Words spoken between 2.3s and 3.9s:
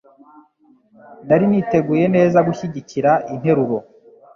gushyigikira interuro